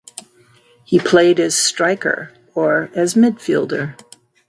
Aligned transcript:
He 0.83 0.97
played 0.97 1.39
as 1.39 1.53
striker 1.55 2.33
or 2.55 2.89
as 2.95 3.13
midfielder. 3.13 3.97